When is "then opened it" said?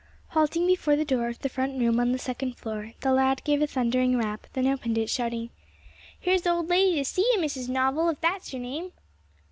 4.53-5.11